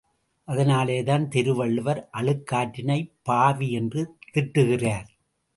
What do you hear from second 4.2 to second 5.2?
திட்டுகிறார்.